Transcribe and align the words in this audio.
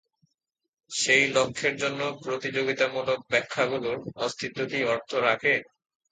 সেই 0.91 1.23
লক্ষ্যের 1.33 1.75
জন্য 1.77 2.01
প্রতিযোগিতামূলক 2.23 3.19
ব্যাখ্যাগুলোর 3.31 3.97
অস্তিত্ব 4.17 4.59
কী 4.71 4.79
অর্থ 4.93 5.11
রাখে? 5.27 5.53